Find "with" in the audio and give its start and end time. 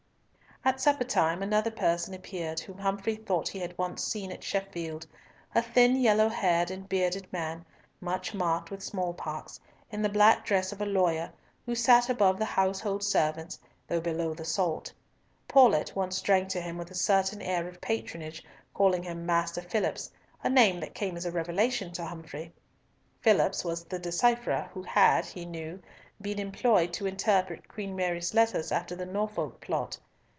8.69-8.83, 16.77-16.91